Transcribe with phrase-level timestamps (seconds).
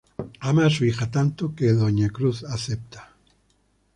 [0.39, 3.13] Amar a su hija tanto, que Doña Cruz acepta.